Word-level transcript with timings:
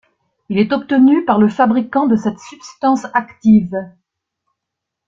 Il 0.49 0.57
est 0.57 0.73
obtenu 0.73 1.25
par 1.25 1.37
le 1.37 1.47
fabricant 1.47 2.07
de 2.07 2.15
cette 2.15 2.39
substance 2.39 3.05
active. 3.13 3.75